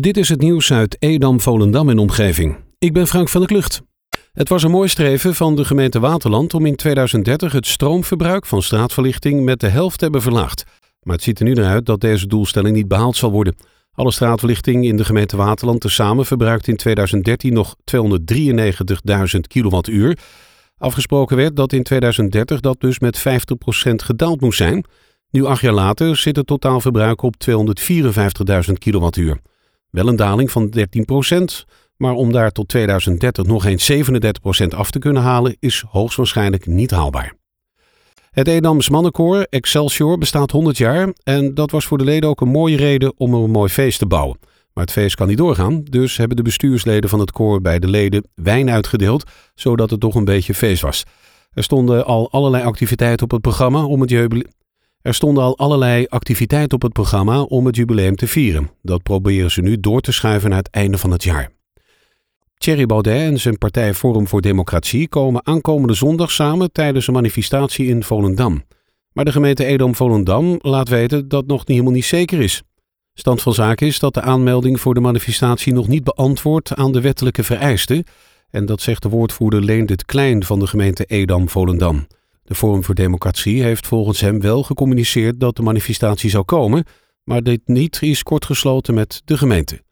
Dit 0.00 0.16
is 0.16 0.28
het 0.28 0.40
nieuws 0.40 0.72
uit 0.72 0.96
Edam, 0.98 1.40
Volendam 1.40 1.88
en 1.88 1.98
omgeving. 1.98 2.56
Ik 2.78 2.92
ben 2.92 3.06
Frank 3.06 3.28
van 3.28 3.40
der 3.40 3.50
Klucht. 3.50 3.82
Het 4.32 4.48
was 4.48 4.62
een 4.62 4.70
mooi 4.70 4.88
streven 4.88 5.34
van 5.34 5.56
de 5.56 5.64
gemeente 5.64 6.00
Waterland 6.00 6.54
om 6.54 6.66
in 6.66 6.76
2030 6.76 7.52
het 7.52 7.66
stroomverbruik 7.66 8.46
van 8.46 8.62
straatverlichting 8.62 9.44
met 9.44 9.60
de 9.60 9.68
helft 9.68 9.98
te 9.98 10.04
hebben 10.04 10.22
verlaagd. 10.22 10.64
Maar 11.02 11.14
het 11.14 11.24
ziet 11.24 11.38
er 11.38 11.44
nu 11.44 11.52
naar 11.52 11.70
uit 11.70 11.86
dat 11.86 12.00
deze 12.00 12.26
doelstelling 12.26 12.76
niet 12.76 12.88
behaald 12.88 13.16
zal 13.16 13.30
worden. 13.30 13.56
Alle 13.92 14.12
straatverlichting 14.12 14.84
in 14.84 14.96
de 14.96 15.04
gemeente 15.04 15.36
Waterland 15.36 15.80
tezamen 15.80 16.26
verbruikt 16.26 16.68
in 16.68 16.76
2013 16.76 17.52
nog 17.52 17.76
293.000 17.96 19.40
kilowattuur. 19.40 20.18
Afgesproken 20.76 21.36
werd 21.36 21.56
dat 21.56 21.72
in 21.72 21.82
2030 21.82 22.60
dat 22.60 22.80
dus 22.80 22.98
met 22.98 23.18
50% 23.18 23.22
gedaald 23.94 24.40
moest 24.40 24.58
zijn. 24.58 24.84
Nu 25.30 25.44
acht 25.44 25.60
jaar 25.60 25.72
later 25.72 26.16
zit 26.16 26.36
het 26.36 26.46
totaalverbruik 26.46 27.22
op 27.22 27.34
254.000 28.66 28.72
kilowattuur. 28.78 29.40
Wel 29.92 30.08
een 30.08 30.16
daling 30.16 30.50
van 30.50 30.74
13%, 30.78 31.64
maar 31.96 32.12
om 32.12 32.32
daar 32.32 32.50
tot 32.50 32.68
2030 32.68 33.44
nog 33.44 33.64
eens 33.64 33.92
37% 33.92 33.96
af 34.68 34.90
te 34.90 34.98
kunnen 34.98 35.22
halen 35.22 35.56
is 35.58 35.84
hoogstwaarschijnlijk 35.88 36.66
niet 36.66 36.90
haalbaar. 36.90 37.34
Het 38.30 38.48
Edams 38.48 38.88
Mannenkoor 38.88 39.46
Excelsior 39.50 40.18
bestaat 40.18 40.50
100 40.50 40.76
jaar 40.76 41.12
en 41.22 41.54
dat 41.54 41.70
was 41.70 41.84
voor 41.84 41.98
de 41.98 42.04
leden 42.04 42.28
ook 42.28 42.40
een 42.40 42.48
mooie 42.48 42.76
reden 42.76 43.12
om 43.16 43.34
een 43.34 43.50
mooi 43.50 43.70
feest 43.70 43.98
te 43.98 44.06
bouwen. 44.06 44.38
Maar 44.72 44.84
het 44.84 44.92
feest 44.92 45.14
kan 45.14 45.28
niet 45.28 45.38
doorgaan, 45.38 45.82
dus 45.84 46.16
hebben 46.16 46.36
de 46.36 46.42
bestuursleden 46.42 47.10
van 47.10 47.20
het 47.20 47.32
koor 47.32 47.60
bij 47.60 47.78
de 47.78 47.88
leden 47.88 48.26
wijn 48.34 48.70
uitgedeeld, 48.70 49.30
zodat 49.54 49.90
het 49.90 50.00
toch 50.00 50.14
een 50.14 50.24
beetje 50.24 50.54
feest 50.54 50.82
was. 50.82 51.04
Er 51.52 51.62
stonden 51.62 52.04
al 52.04 52.30
allerlei 52.30 52.64
activiteiten 52.64 53.24
op 53.24 53.30
het 53.30 53.40
programma 53.40 53.84
om 53.84 54.00
het. 54.00 54.10
Er 55.02 55.14
stonden 55.14 55.44
al 55.44 55.58
allerlei 55.58 56.06
activiteiten 56.08 56.74
op 56.74 56.82
het 56.82 56.92
programma 56.92 57.42
om 57.42 57.66
het 57.66 57.76
jubileum 57.76 58.16
te 58.16 58.26
vieren. 58.26 58.70
Dat 58.82 59.02
proberen 59.02 59.50
ze 59.50 59.60
nu 59.60 59.80
door 59.80 60.00
te 60.00 60.12
schuiven 60.12 60.48
naar 60.48 60.58
het 60.58 60.70
einde 60.70 60.98
van 60.98 61.10
het 61.10 61.24
jaar. 61.24 61.50
Thierry 62.54 62.86
Baudet 62.86 63.20
en 63.20 63.40
zijn 63.40 63.58
partij 63.58 63.94
Forum 63.94 64.28
voor 64.28 64.40
Democratie 64.40 65.08
komen 65.08 65.46
aankomende 65.46 65.94
zondag 65.94 66.30
samen 66.30 66.72
tijdens 66.72 67.06
een 67.06 67.12
manifestatie 67.14 67.86
in 67.86 68.02
Volendam. 68.02 68.62
Maar 69.12 69.24
de 69.24 69.32
gemeente 69.32 69.64
Edam-Volendam 69.64 70.58
laat 70.60 70.88
weten 70.88 71.28
dat 71.28 71.46
nog 71.46 71.62
helemaal 71.66 71.92
niet 71.92 72.04
zeker 72.04 72.40
is. 72.40 72.62
Stand 73.14 73.42
van 73.42 73.54
zaken 73.54 73.86
is 73.86 73.98
dat 73.98 74.14
de 74.14 74.20
aanmelding 74.20 74.80
voor 74.80 74.94
de 74.94 75.00
manifestatie 75.00 75.72
nog 75.72 75.88
niet 75.88 76.04
beantwoordt 76.04 76.74
aan 76.74 76.92
de 76.92 77.00
wettelijke 77.00 77.42
vereisten. 77.42 78.04
En 78.50 78.66
dat 78.66 78.80
zegt 78.80 79.02
de 79.02 79.08
woordvoerder 79.08 79.64
Leendert 79.64 80.04
Klein 80.04 80.44
van 80.44 80.58
de 80.58 80.66
gemeente 80.66 81.04
Edam-Volendam. 81.04 82.06
De 82.52 82.58
Forum 82.58 82.84
voor 82.84 82.94
Democratie 82.94 83.62
heeft 83.62 83.86
volgens 83.86 84.20
hem 84.20 84.40
wel 84.40 84.62
gecommuniceerd 84.62 85.40
dat 85.40 85.56
de 85.56 85.62
manifestatie 85.62 86.30
zou 86.30 86.44
komen, 86.44 86.84
maar 87.24 87.42
dit 87.42 87.60
niet 87.64 88.02
is 88.02 88.22
kortgesloten 88.22 88.94
met 88.94 89.22
de 89.24 89.38
gemeente. 89.38 89.82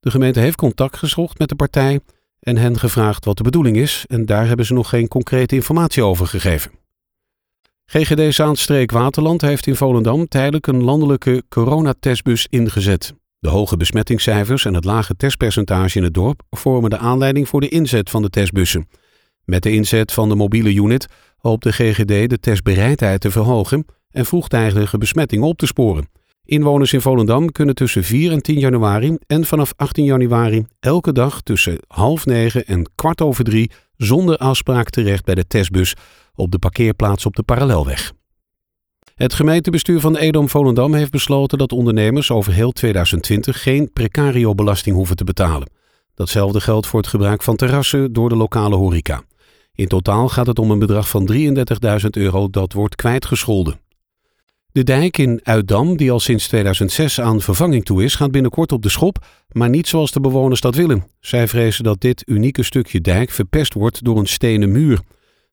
De 0.00 0.10
gemeente 0.10 0.40
heeft 0.40 0.56
contact 0.56 0.96
gezocht 0.96 1.38
met 1.38 1.48
de 1.48 1.54
partij 1.54 2.00
en 2.40 2.56
hen 2.56 2.78
gevraagd 2.78 3.24
wat 3.24 3.36
de 3.36 3.42
bedoeling 3.42 3.76
is 3.76 4.04
en 4.06 4.26
daar 4.26 4.46
hebben 4.46 4.66
ze 4.66 4.72
nog 4.72 4.88
geen 4.88 5.08
concrete 5.08 5.54
informatie 5.54 6.02
over 6.02 6.26
gegeven. 6.26 6.70
GGD 7.84 8.34
Zaanstreek 8.34 8.90
Waterland 8.90 9.40
heeft 9.40 9.66
in 9.66 9.76
Volendam 9.76 10.28
tijdelijk 10.28 10.66
een 10.66 10.82
landelijke 10.82 11.42
coronatestbus 11.48 12.46
ingezet. 12.50 13.14
De 13.38 13.48
hoge 13.48 13.76
besmettingscijfers 13.76 14.64
en 14.64 14.74
het 14.74 14.84
lage 14.84 15.16
testpercentage 15.16 15.98
in 15.98 16.04
het 16.04 16.14
dorp 16.14 16.42
vormen 16.50 16.90
de 16.90 16.98
aanleiding 16.98 17.48
voor 17.48 17.60
de 17.60 17.68
inzet 17.68 18.10
van 18.10 18.22
de 18.22 18.30
testbussen. 18.30 18.88
Met 19.44 19.62
de 19.62 19.72
inzet 19.72 20.12
van 20.12 20.28
de 20.28 20.34
mobiele 20.34 20.74
unit 20.74 21.06
hoopt 21.42 21.62
de 21.62 21.72
GGD 21.72 22.30
de 22.30 22.38
testbereidheid 22.40 23.20
te 23.20 23.30
verhogen 23.30 23.86
en 24.10 24.26
vroegtijdige 24.26 24.98
besmettingen 24.98 25.48
op 25.48 25.58
te 25.58 25.66
sporen. 25.66 26.08
Inwoners 26.44 26.92
in 26.92 27.00
Volendam 27.00 27.52
kunnen 27.52 27.74
tussen 27.74 28.04
4 28.04 28.32
en 28.32 28.42
10 28.42 28.58
januari 28.58 29.16
en 29.26 29.44
vanaf 29.44 29.72
18 29.76 30.04
januari 30.04 30.64
elke 30.80 31.12
dag 31.12 31.40
tussen 31.42 31.78
half 31.86 32.26
negen 32.26 32.64
en 32.64 32.90
kwart 32.94 33.20
over 33.20 33.44
drie 33.44 33.70
zonder 33.96 34.36
afspraak 34.36 34.90
terecht 34.90 35.24
bij 35.24 35.34
de 35.34 35.46
testbus 35.46 35.94
op 36.34 36.50
de 36.50 36.58
parkeerplaats 36.58 37.26
op 37.26 37.36
de 37.36 37.42
Parallelweg. 37.42 38.12
Het 39.14 39.34
gemeentebestuur 39.34 40.00
van 40.00 40.16
Edam-Volendam 40.16 40.94
heeft 40.94 41.10
besloten 41.10 41.58
dat 41.58 41.72
ondernemers 41.72 42.30
over 42.30 42.52
heel 42.52 42.72
2020 42.72 43.62
geen 43.62 43.92
precario-belasting 43.92 44.96
hoeven 44.96 45.16
te 45.16 45.24
betalen. 45.24 45.70
Datzelfde 46.14 46.60
geldt 46.60 46.86
voor 46.86 47.00
het 47.00 47.08
gebruik 47.08 47.42
van 47.42 47.56
terrassen 47.56 48.12
door 48.12 48.28
de 48.28 48.36
lokale 48.36 48.76
horeca. 48.76 49.22
In 49.74 49.88
totaal 49.88 50.28
gaat 50.28 50.46
het 50.46 50.58
om 50.58 50.70
een 50.70 50.78
bedrag 50.78 51.08
van 51.08 51.32
33.000 51.32 52.08
euro 52.10 52.50
dat 52.50 52.72
wordt 52.72 52.94
kwijtgescholden. 52.94 53.80
De 54.72 54.82
dijk 54.82 55.18
in 55.18 55.40
Uitdam, 55.42 55.96
die 55.96 56.10
al 56.12 56.20
sinds 56.20 56.48
2006 56.48 57.20
aan 57.20 57.40
vervanging 57.40 57.84
toe 57.84 58.04
is, 58.04 58.14
gaat 58.14 58.30
binnenkort 58.30 58.72
op 58.72 58.82
de 58.82 58.88
schop, 58.88 59.26
maar 59.48 59.68
niet 59.68 59.88
zoals 59.88 60.10
de 60.10 60.20
bewoners 60.20 60.60
dat 60.60 60.74
willen. 60.74 61.06
Zij 61.20 61.48
vrezen 61.48 61.84
dat 61.84 62.00
dit 62.00 62.22
unieke 62.26 62.62
stukje 62.62 63.00
dijk 63.00 63.30
verpest 63.30 63.74
wordt 63.74 64.04
door 64.04 64.18
een 64.18 64.26
stenen 64.26 64.72
muur. 64.72 65.00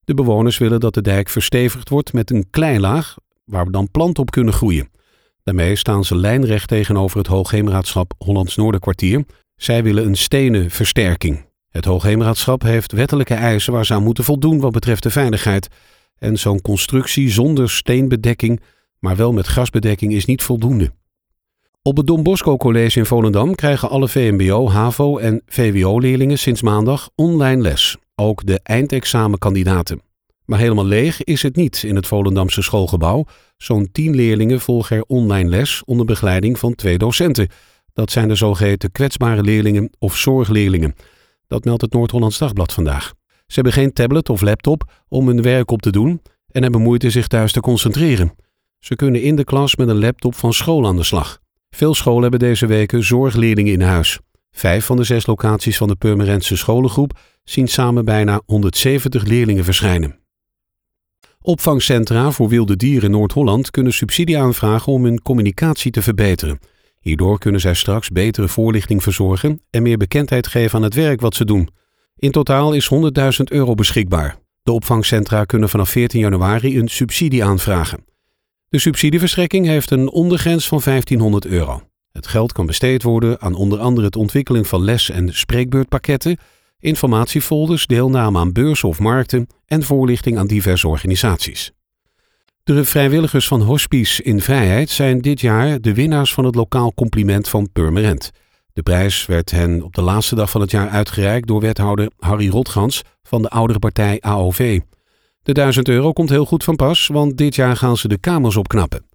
De 0.04 0.14
bewoners 0.14 0.58
willen 0.58 0.80
dat 0.80 0.94
de 0.94 1.02
dijk 1.02 1.30
verstevigd 1.30 1.90
wordt 1.90 2.14
met 2.14 2.32
een 2.32 2.50
kleilaag 2.50 3.16
waar 3.46 3.66
we 3.66 3.72
dan 3.72 3.92
planten 3.92 4.24
op 4.24 4.32
kunnen 4.32 4.54
groeien. 4.54 4.90
Daarmee 5.44 5.76
staan 5.76 6.06
ze 6.06 6.16
lijnrecht 6.16 6.68
tegenover 6.68 7.18
het 7.18 7.28
Hoogheemraadschap 7.28 8.14
Hollands 8.18 8.56
Noorderkwartier. 8.56 9.26
Zij 9.56 9.84
willen 9.84 10.06
een 10.06 10.18
stenen 10.18 10.72
versterking. 10.72 11.49
Het 11.70 11.86
Hoogheemraadschap 11.86 12.62
heeft 12.62 12.92
wettelijke 12.92 13.34
eisen 13.34 13.74
waar 13.74 13.86
ze 13.86 13.94
aan 13.94 14.04
moeten 14.04 14.24
voldoen 14.24 14.60
wat 14.60 14.72
betreft 14.72 15.04
de 15.04 15.10
veiligheid. 15.10 15.68
En 16.18 16.38
zo'n 16.38 16.62
constructie 16.62 17.30
zonder 17.30 17.70
steenbedekking, 17.70 18.62
maar 19.00 19.16
wel 19.16 19.34
met 19.34 19.48
grasbedekking, 19.48 20.14
is 20.14 20.26
niet 20.26 20.44
voldoende. 20.44 20.92
Op 21.82 21.98
het 21.98 22.08
Don 22.08 22.24
Bosco 22.24 22.58
College 22.58 23.00
in 23.00 23.06
Volendam 23.06 23.56
krijgen 23.56 23.90
alle 23.90 24.08
VMBO, 24.08 24.70
HAVO 24.70 25.18
en 25.18 25.42
VWO-leerlingen 25.46 26.38
sinds 26.38 26.62
maandag 26.62 27.10
online 27.16 27.62
les. 27.62 27.98
Ook 28.16 28.46
de 28.46 28.60
eindexamenkandidaten. 28.64 30.02
Maar 30.46 30.60
helemaal 30.60 30.86
leeg 30.86 31.24
is 31.24 31.42
het 31.42 31.56
niet 31.56 31.84
in 31.84 31.96
het 31.96 32.08
Volendamse 32.08 32.62
schoolgebouw. 32.62 33.26
Zo'n 33.58 33.90
tien 33.92 34.16
leerlingen 34.16 34.60
volgen 34.60 34.98
er 34.98 35.04
online 35.08 35.50
les 35.50 35.84
onder 35.86 36.06
begeleiding 36.06 36.60
van 36.60 36.76
twee 36.76 36.98
docenten. 36.98 37.48
Dat 37.94 38.12
zijn 38.12 38.28
de 38.28 38.36
zogeheten 38.36 38.92
kwetsbare 38.92 39.42
leerlingen 39.42 39.90
of 40.00 40.18
zorgleerlingen. 40.18 40.96
Dat 41.50 41.66
meldt 41.66 41.82
het 41.82 41.94
Noord-Hollands 41.94 42.38
Dagblad 42.38 42.74
vandaag. 42.74 43.14
Ze 43.28 43.54
hebben 43.54 43.74
geen 43.74 43.94
tablet 43.94 44.30
of 44.30 44.42
laptop 44.42 44.92
om 45.08 45.28
hun 45.28 45.42
werk 45.42 45.72
op 45.72 45.82
te 45.82 45.92
doen 45.92 46.22
en 46.52 46.62
hebben 46.62 46.82
moeite 46.82 47.10
zich 47.10 47.28
thuis 47.28 47.52
te 47.52 47.60
concentreren. 47.60 48.36
Ze 48.80 48.96
kunnen 48.96 49.22
in 49.22 49.36
de 49.36 49.44
klas 49.44 49.76
met 49.76 49.88
een 49.88 50.00
laptop 50.00 50.36
van 50.36 50.54
school 50.54 50.88
aan 50.88 50.96
de 50.96 51.04
slag. 51.04 51.40
Veel 51.70 51.94
scholen 51.94 52.22
hebben 52.22 52.40
deze 52.40 52.66
weken 52.66 53.04
zorgleerlingen 53.04 53.74
in 53.74 53.82
huis. 53.82 54.20
Vijf 54.52 54.86
van 54.86 54.98
de 54.98 55.04
zes 55.04 55.26
locaties 55.26 55.78
van 55.78 55.88
de 55.88 55.96
Purmerendse 55.96 56.58
scholengroep 56.58 57.20
zien 57.44 57.68
samen 57.68 58.06
bijna 58.06 58.42
170 58.46 59.24
leerlingen 59.24 59.64
verschijnen. 59.64 60.20
Opvangcentra 61.42 62.32
voor 62.32 62.50
wilde 62.50 62.76
dieren 62.76 63.04
in 63.04 63.12
Noord-Holland 63.12 63.72
kunnen 63.72 63.94
subsidie 63.94 64.38
aanvragen 64.38 64.94
om 64.94 65.04
hun 65.04 65.22
communicatie 65.22 65.92
te 65.92 66.02
verbeteren. 66.02 66.60
Hierdoor 67.00 67.40
kunnen 67.40 67.62
zij 67.62 67.74
straks 67.74 68.10
betere 68.10 68.48
voorlichting 68.48 69.04
verzorgen 69.04 69.62
en 69.70 69.84
meer 69.84 69.98
bekendheid 69.98 70.48
geven 70.48 70.78
aan 70.78 70.84
het 70.84 70.94
werk 70.94 71.22
wat 71.22 71.36
ze 71.36 71.46
doen. 71.46 71.70
In 72.16 72.32
totaal 72.32 72.74
is 72.74 72.90
100.000 72.94 73.00
euro 73.44 73.74
beschikbaar. 73.74 74.38
De 74.64 74.72
opvangcentra 74.72 75.46
kunnen 75.46 75.70
vanaf 75.70 75.90
14 75.90 76.20
januari 76.20 76.80
een 76.80 76.88
subsidie 76.88 77.44
aanvragen. 77.44 78.06
De 78.70 78.80
subsidieverstrekking 78.80 79.66
heeft 79.66 79.92
een 79.92 80.10
ondergrens 80.10 80.68
van 80.68 80.82
1500 80.84 81.46
euro. 81.46 81.82
Het 82.12 82.28
geld 82.28 82.52
kan 82.52 82.66
besteed 82.66 83.04
worden 83.04 83.42
aan 83.42 83.54
onder 83.54 83.80
andere 83.80 84.06
het 84.06 84.16
ontwikkelen 84.16 84.66
van 84.66 84.84
les- 84.84 85.10
en 85.10 85.34
spreekbeurtpakketten, 85.34 86.38
informatiefolders, 86.80 87.86
deelname 87.88 88.40
aan 88.40 88.52
beurzen 88.52 88.90
of 88.90 89.00
markten 89.00 89.48
en 89.66 89.84
voorlichting 89.84 90.38
aan 90.38 90.48
diverse 90.48 90.88
organisaties. 90.88 91.72
De 92.70 92.86
vrijwilligers 92.86 93.48
van 93.48 93.62
Hospice 93.62 94.24
in 94.24 94.42
Vrijheid 94.42 94.90
zijn 94.90 95.22
dit 95.22 95.42
jaar 95.42 95.82
de 95.82 95.94
winnaars 95.94 96.34
van 96.34 96.46
het 96.46 96.56
lokaal 96.56 96.94
compliment 96.94 97.50
van 97.50 97.70
Purmerend. 97.72 98.32
De 98.74 98.84
prijs 98.84 99.26
werd 99.26 99.52
hen 99.52 99.84
op 99.84 99.96
de 99.96 100.02
laatste 100.02 100.36
dag 100.36 100.50
van 100.50 100.62
het 100.62 100.72
jaar 100.72 100.90
uitgereikt 100.90 101.48
door 101.48 101.62
wethouder 101.62 102.12
Harry 102.18 102.50
Rotgans 102.50 103.02
van 103.24 103.42
de 103.42 103.50
oudere 103.50 103.80
partij 103.80 104.22
AOV. 104.22 104.80
De 105.44 105.54
1000 105.54 105.88
euro 105.90 106.14
komt 106.14 106.30
heel 106.30 106.46
goed 106.46 106.64
van 106.64 106.76
pas, 106.76 107.08
want 107.08 107.38
dit 107.38 107.56
jaar 107.56 107.76
gaan 107.76 107.98
ze 107.98 108.08
de 108.08 108.18
kamers 108.18 108.56
opknappen. 108.56 109.06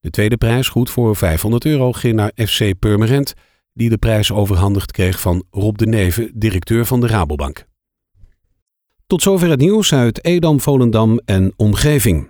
De 0.00 0.10
tweede 0.10 0.36
prijs, 0.36 0.68
goed 0.68 0.90
voor 0.90 1.16
500 1.16 1.64
euro, 1.64 1.92
ging 1.92 2.14
naar 2.14 2.32
FC 2.46 2.78
Purmerend, 2.78 3.34
die 3.72 3.88
de 3.88 3.98
prijs 3.98 4.32
overhandigd 4.32 4.92
kreeg 4.92 5.20
van 5.20 5.44
Rob 5.50 5.76
de 5.76 5.86
Neve, 5.86 6.30
directeur 6.34 6.86
van 6.86 7.00
de 7.00 7.06
Rabobank. 7.06 7.64
Tot 9.06 9.22
zover 9.22 9.50
het 9.50 9.60
nieuws 9.60 9.94
uit 9.94 10.24
Edam, 10.24 10.60
Volendam 10.60 11.20
en 11.24 11.52
omgeving. 11.56 12.29